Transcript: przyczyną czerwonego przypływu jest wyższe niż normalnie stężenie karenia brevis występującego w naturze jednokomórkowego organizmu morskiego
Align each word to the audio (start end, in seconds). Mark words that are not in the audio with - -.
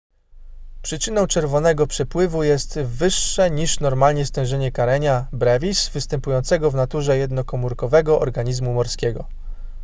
przyczyną 0.81 1.27
czerwonego 1.27 1.87
przypływu 1.87 2.43
jest 2.43 2.79
wyższe 2.79 3.51
niż 3.51 3.79
normalnie 3.79 4.25
stężenie 4.25 4.71
karenia 4.71 5.27
brevis 5.33 5.89
występującego 5.89 6.71
w 6.71 6.75
naturze 6.75 7.17
jednokomórkowego 7.17 8.19
organizmu 8.19 8.73
morskiego 8.73 9.27